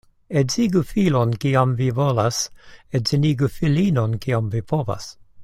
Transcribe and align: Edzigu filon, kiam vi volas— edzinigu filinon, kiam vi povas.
Edzigu 0.39 0.79
filon, 0.91 1.35
kiam 1.43 1.75
vi 1.81 1.89
volas— 1.99 2.39
edzinigu 3.01 3.51
filinon, 3.59 4.19
kiam 4.27 4.51
vi 4.57 4.65
povas. 4.75 5.09